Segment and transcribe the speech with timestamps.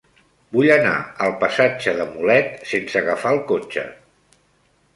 [0.55, 0.93] Vull anar
[1.25, 3.87] al passatge de Mulet sense agafar el cotxe.